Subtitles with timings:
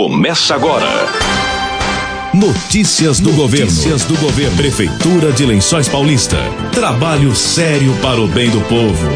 [0.00, 0.88] começa agora.
[2.32, 3.66] Notícias do governo.
[3.66, 4.56] Notícias do governo.
[4.56, 6.38] Prefeitura de Lençóis Paulista.
[6.72, 9.06] Trabalho sério para o bem do povo.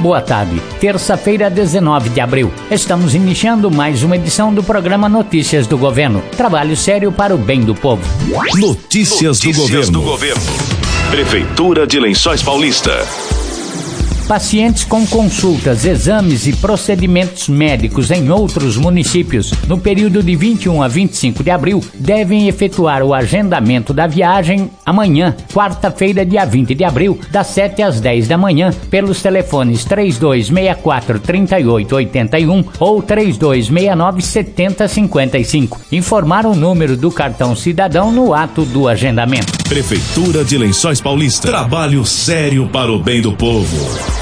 [0.00, 0.62] Boa tarde.
[0.80, 2.50] Terça-feira, 19 de abril.
[2.70, 6.22] Estamos iniciando mais uma edição do programa Notícias do Governo.
[6.38, 8.02] Trabalho sério para o bem do povo.
[8.56, 10.00] Notícias, Notícias do, governo.
[10.00, 10.42] do governo.
[11.10, 13.06] Prefeitura de Lençóis Paulista.
[14.28, 20.86] Pacientes com consultas, exames e procedimentos médicos em outros municípios no período de 21 a
[20.86, 27.18] 25 de abril devem efetuar o agendamento da viagem amanhã, quarta-feira, dia 20 de abril,
[27.30, 35.80] das 7 às 10 da manhã, pelos telefones 3264 3881 ou 3269 7055.
[35.90, 39.56] Informar o número do cartão cidadão no ato do agendamento.
[39.66, 41.48] Prefeitura de Lençóis Paulista.
[41.48, 44.17] Trabalho sério para o bem do povo.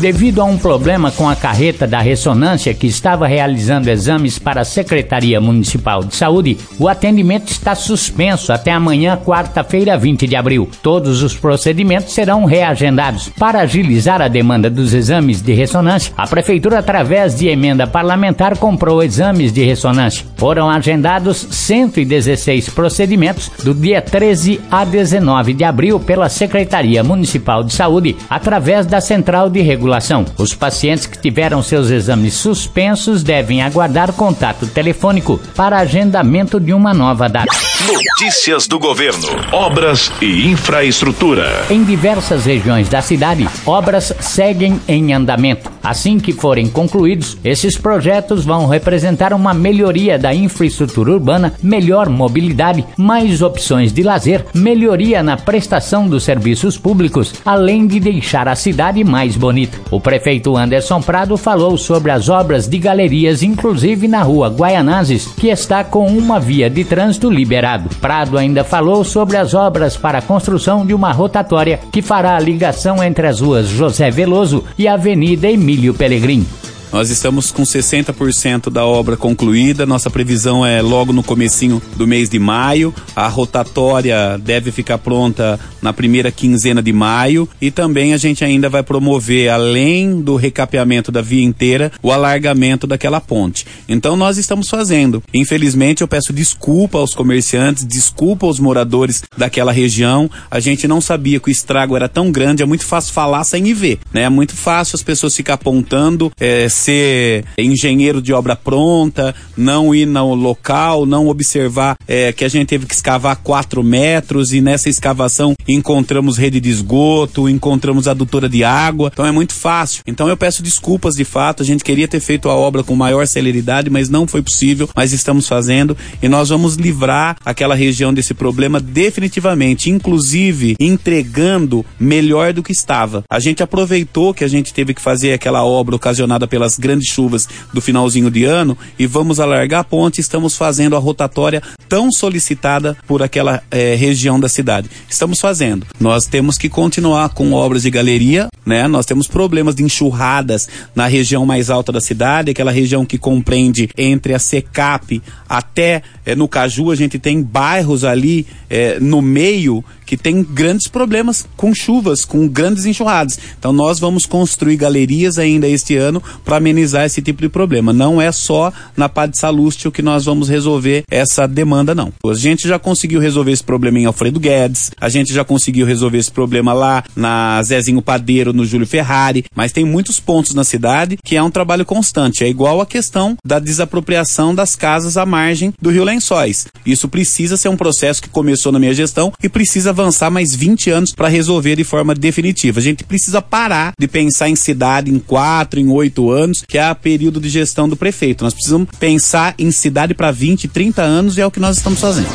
[0.00, 4.64] Devido a um problema com a carreta da ressonância que estava realizando exames para a
[4.64, 10.70] Secretaria Municipal de Saúde, o atendimento está suspenso até amanhã, quarta-feira, 20 de abril.
[10.82, 13.28] Todos os procedimentos serão reagendados.
[13.38, 19.02] Para agilizar a demanda dos exames de ressonância, a Prefeitura, através de emenda parlamentar, comprou
[19.02, 20.24] exames de ressonância.
[20.38, 27.74] Foram agendados 116 procedimentos do dia 13 a 19 de abril pela Secretaria Municipal de
[27.74, 29.89] Saúde, através da Central de Regulação
[30.38, 36.94] os pacientes que tiveram seus exames suspensos devem aguardar contato telefônico para agendamento de uma
[36.94, 37.56] nova data.
[37.86, 41.64] Notícias do governo: obras e infraestrutura.
[41.70, 45.70] Em diversas regiões da cidade, obras seguem em andamento.
[45.82, 52.84] Assim que forem concluídos, esses projetos vão representar uma melhoria da infraestrutura urbana, melhor mobilidade,
[52.98, 59.02] mais opções de lazer, melhoria na prestação dos serviços públicos, além de deixar a cidade
[59.02, 59.78] mais bonita.
[59.90, 65.48] O prefeito Anderson Prado falou sobre as obras de galerias, inclusive na rua Guaianazes, que
[65.48, 67.30] está com uma via de trânsito
[67.78, 72.40] Prado ainda falou sobre as obras para a construção de uma rotatória que fará a
[72.40, 76.46] ligação entre as ruas José Veloso e Avenida Emílio Pelegrim.
[76.92, 79.86] Nós estamos com 60% da obra concluída.
[79.86, 82.92] Nossa previsão é logo no comecinho do mês de maio.
[83.14, 88.68] A rotatória deve ficar pronta na primeira quinzena de maio e também a gente ainda
[88.68, 93.66] vai promover além do recapeamento da via inteira, o alargamento daquela ponte.
[93.88, 95.22] Então nós estamos fazendo.
[95.32, 100.30] Infelizmente eu peço desculpa aos comerciantes, desculpa aos moradores daquela região.
[100.50, 103.72] A gente não sabia que o estrago era tão grande, é muito fácil falar sem
[103.74, 104.22] ver, né?
[104.22, 110.06] É muito fácil as pessoas ficar apontando é, ser engenheiro de obra pronta, não ir
[110.06, 114.88] no local, não observar é, que a gente teve que escavar quatro metros e nessa
[114.88, 119.10] escavação encontramos rede de esgoto, encontramos adutora de água.
[119.12, 120.02] Então é muito fácil.
[120.06, 121.62] Então eu peço desculpas de fato.
[121.62, 124.88] A gente queria ter feito a obra com maior celeridade, mas não foi possível.
[124.94, 132.52] Mas estamos fazendo e nós vamos livrar aquela região desse problema definitivamente, inclusive entregando melhor
[132.52, 133.24] do que estava.
[133.30, 137.48] A gente aproveitou que a gente teve que fazer aquela obra ocasionada pelas grandes chuvas
[137.72, 140.20] do finalzinho de ano e vamos alargar a ponte.
[140.20, 144.90] Estamos fazendo a rotatória tão solicitada por aquela é, região da cidade.
[145.08, 145.59] Estamos fazendo.
[145.98, 148.88] Nós temos que continuar com obras de galeria, né?
[148.88, 153.88] Nós temos problemas de enxurradas na região mais alta da cidade, aquela região que compreende
[153.96, 159.84] entre a Secap até é, no Caju, a gente tem bairros ali é, no meio
[160.10, 163.38] que tem grandes problemas com chuvas, com grandes enxurradas.
[163.56, 167.92] Então nós vamos construir galerias ainda este ano para amenizar esse tipo de problema.
[167.92, 172.12] Não é só na Padre Salústio que nós vamos resolver essa demanda, não.
[172.26, 176.18] A gente já conseguiu resolver esse problema em Alfredo Guedes, a gente já conseguiu resolver
[176.18, 181.18] esse problema lá na Zezinho Padeiro, no Júlio Ferrari, mas tem muitos pontos na cidade
[181.24, 182.42] que é um trabalho constante.
[182.42, 186.66] É igual a questão da desapropriação das casas à margem do Rio Lençóis.
[186.84, 190.90] Isso precisa ser um processo que começou na minha gestão e precisa avançar mais 20
[190.90, 192.80] anos para resolver de forma definitiva.
[192.80, 196.90] A gente precisa parar de pensar em cidade em quatro, em oito anos, que é
[196.90, 198.44] o período de gestão do prefeito.
[198.44, 202.00] Nós precisamos pensar em cidade para 20, 30 anos e é o que nós estamos
[202.00, 202.28] fazendo.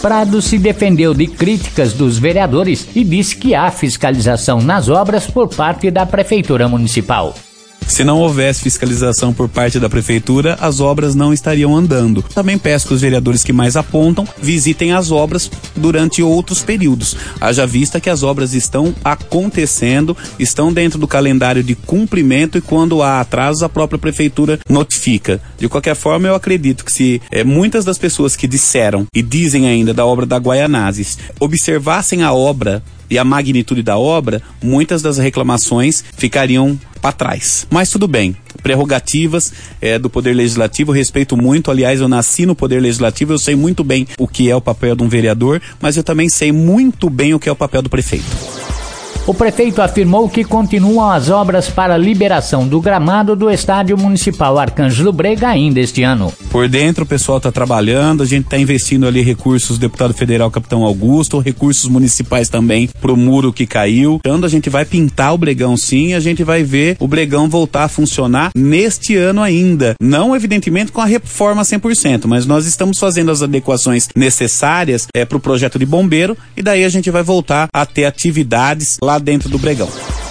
[0.00, 5.48] Prado se defendeu de críticas dos vereadores e disse que há fiscalização nas obras por
[5.48, 7.34] parte da Prefeitura Municipal.
[7.86, 12.22] Se não houvesse fiscalização por parte da prefeitura, as obras não estariam andando.
[12.22, 17.16] Também peço que os vereadores que mais apontam visitem as obras durante outros períodos.
[17.40, 23.02] Haja vista que as obras estão acontecendo, estão dentro do calendário de cumprimento e quando
[23.02, 25.40] há atrasos, a própria prefeitura notifica.
[25.58, 29.66] De qualquer forma, eu acredito que se é, muitas das pessoas que disseram e dizem
[29.68, 35.18] ainda da obra da Guaianazes observassem a obra e a magnitude da obra, muitas das
[35.18, 37.66] reclamações ficariam para trás.
[37.70, 38.36] Mas tudo bem.
[38.62, 43.54] prerrogativas é, do Poder Legislativo, respeito muito, aliás, eu nasci no Poder Legislativo, eu sei
[43.54, 47.08] muito bem o que é o papel de um vereador, mas eu também sei muito
[47.08, 48.65] bem o que é o papel do prefeito.
[49.26, 54.56] O prefeito afirmou que continuam as obras para a liberação do gramado do Estádio Municipal
[54.56, 56.32] Arcângelo Brega ainda este ano.
[56.48, 60.84] Por dentro o pessoal está trabalhando, a gente está investindo ali recursos, deputado federal Capitão
[60.84, 64.20] Augusto, recursos municipais também para o muro que caiu.
[64.20, 67.82] Então a gente vai pintar o Bregão sim, a gente vai ver o Bregão voltar
[67.82, 69.94] a funcionar neste ano ainda.
[70.00, 75.36] Não evidentemente com a reforma 100%, mas nós estamos fazendo as adequações necessárias é, para
[75.36, 79.48] o projeto de bombeiro e daí a gente vai voltar a ter atividades lá dentro
[79.48, 79.88] do Bregão.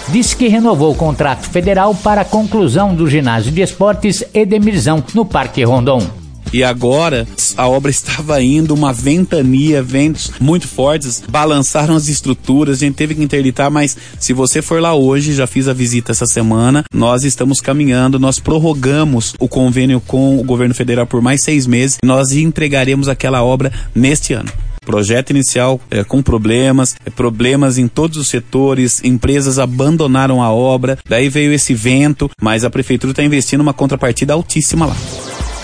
[0.08, 5.24] Disse que renovou o contrato federal para a conclusão do ginásio de esportes Edemirzão, no
[5.24, 6.06] Parque Rondon.
[6.52, 12.84] E agora a obra estava indo, uma ventania, ventos muito fortes, balançaram as estruturas, a
[12.86, 16.26] gente teve que interditar, mas se você for lá hoje, já fiz a visita essa
[16.26, 21.66] semana, nós estamos caminhando, nós prorrogamos o convênio com o governo federal por mais seis
[21.66, 24.50] meses, nós entregaremos aquela obra neste ano
[24.86, 30.96] projeto inicial é, com problemas, é, problemas em todos os setores, empresas abandonaram a obra,
[31.06, 34.96] daí veio esse vento, mas a prefeitura está investindo uma contrapartida altíssima lá.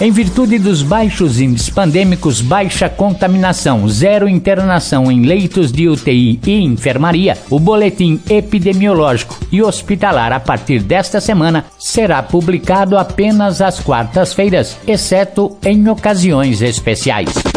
[0.01, 6.61] Em virtude dos baixos índices pandêmicos, baixa contaminação, zero internação em leitos de UTI e
[6.65, 14.77] enfermaria, o boletim epidemiológico e hospitalar a partir desta semana será publicado apenas às quartas-feiras,
[14.89, 17.52] exceto em ocasiões especiais.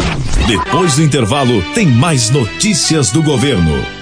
[0.46, 3.95] Depois do intervalo, tem mais notícias do governo.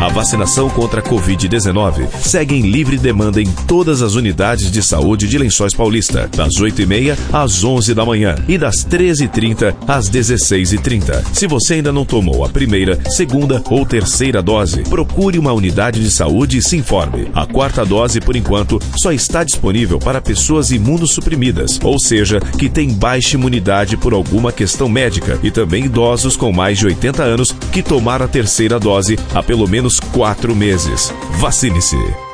[0.00, 5.28] A vacinação contra a Covid-19 segue em livre demanda em todas as unidades de saúde
[5.28, 11.22] de Lençóis Paulista, das 8h30 às 11 da manhã e das 13h30 às 16h30.
[11.32, 16.10] Se você ainda não tomou a primeira, segunda ou terceira dose, procure uma unidade de
[16.10, 17.28] saúde e se informe.
[17.32, 22.92] A quarta dose, por enquanto, só está disponível para pessoas imunossuprimidas, ou seja, que têm
[22.92, 27.82] baixa imunidade por alguma questão médica, e também idosos com mais de 80 anos que
[27.82, 31.12] tomaram a terceira dose há pelo menos menos quatro meses.
[31.38, 32.33] Vacine-se.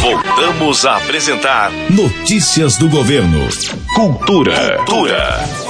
[0.00, 3.46] Voltamos a apresentar Notícias do Governo.
[3.94, 4.78] Cultura.
[4.78, 5.69] Cultura.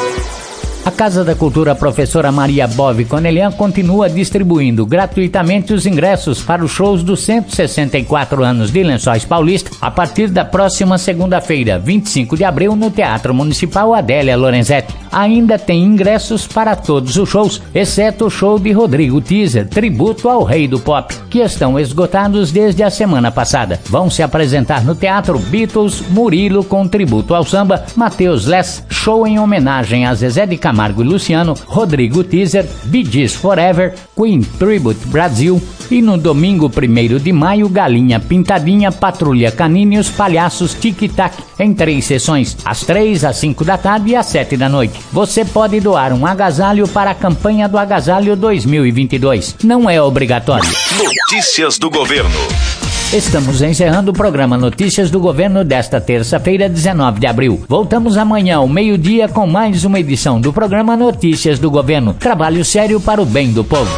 [0.91, 6.73] A Casa da Cultura Professora Maria Bove Conelian continua distribuindo gratuitamente os ingressos para os
[6.73, 12.75] shows dos 164 anos de Lençóis Paulista a partir da próxima segunda-feira, 25 de abril,
[12.75, 14.93] no Teatro Municipal Adélia Lorenzetti.
[15.13, 20.43] Ainda tem ingressos para todos os shows, exceto o show de Rodrigo Teaser, tributo ao
[20.43, 23.81] rei do pop, que estão esgotados desde a semana passada.
[23.87, 29.39] Vão se apresentar no Teatro Beatles, Murilo com tributo ao samba, Matheus Less, show em
[29.39, 35.61] homenagem a Zezé de Camargo e Luciano, Rodrigo Teaser, Gees Forever, Queen Tribute Brasil
[35.91, 41.35] e no domingo 1 de maio, Galinha Pintadinha, Patrulha Canine e os Palhaços Tic Tac,
[41.59, 44.99] em três sessões, às três, às cinco da tarde e às sete da noite.
[45.13, 49.57] Você pode doar um agasalho para a campanha do Agasalho 2022.
[49.65, 50.71] Não é obrigatório.
[50.97, 52.80] Notícias do Governo.
[53.13, 57.61] Estamos encerrando o programa Notícias do Governo desta terça-feira, 19 de abril.
[57.69, 62.15] Voltamos amanhã ao meio-dia com mais uma edição do programa Notícias do Governo.
[62.15, 63.91] Trabalho sério para o bem do povo.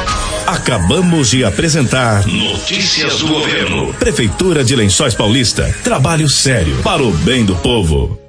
[0.47, 3.93] Acabamos de apresentar Notícias do Governo.
[3.95, 5.71] Prefeitura de Lençóis Paulista.
[5.85, 8.22] Trabalho sério para o bem do povo.